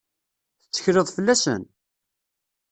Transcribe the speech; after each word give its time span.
Tettekleḍ 0.63 1.07
fell-asen? 1.15 1.63